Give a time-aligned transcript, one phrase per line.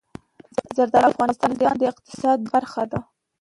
[0.75, 2.99] زردالو د افغانستان د اقتصاد برخه ده.